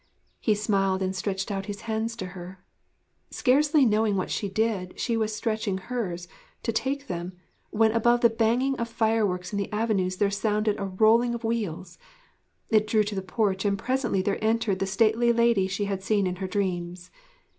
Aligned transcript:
He 0.39 0.55
smiled 0.55 1.03
and 1.03 1.15
stretched 1.15 1.51
out 1.51 1.67
his 1.67 1.81
hands 1.81 2.15
to 2.15 2.25
her. 2.33 2.65
Scarcely 3.29 3.85
knowing 3.85 4.15
what 4.15 4.31
she 4.31 4.49
did, 4.49 4.99
she 4.99 5.15
was 5.15 5.31
stretching 5.35 5.77
hers, 5.77 6.27
to 6.63 6.71
take 6.71 7.05
them, 7.05 7.33
when 7.69 7.91
above 7.91 8.21
the 8.21 8.29
banging 8.31 8.75
of 8.79 8.89
fireworks 8.89 9.53
in 9.53 9.59
the 9.59 9.71
avenues 9.71 10.15
there 10.17 10.31
sounded 10.31 10.79
a 10.79 10.85
rolling 10.85 11.35
of 11.35 11.43
wheels. 11.43 11.99
It 12.71 12.87
drew 12.87 13.03
to 13.03 13.13
the 13.13 13.21
porch, 13.21 13.63
and 13.63 13.77
presently 13.77 14.23
there 14.23 14.43
entered 14.43 14.79
the 14.79 14.87
stately 14.87 15.31
lady 15.31 15.67
she 15.67 15.85
had 15.85 16.01
seen 16.01 16.25
in 16.25 16.37
her 16.37 16.47
dreams. 16.47 17.11